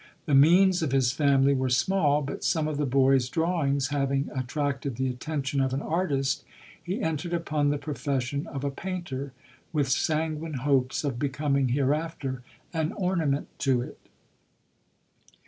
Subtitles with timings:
[0.25, 4.47] The means of his family were small, but some of the boy's drawings having at
[4.47, 6.43] tracted the attention of an artist,
[6.81, 9.31] he entered upon the profession of a painter,
[9.71, 12.41] with sanguine hop of becoming hereafter
[12.73, 13.99] an ornament to it.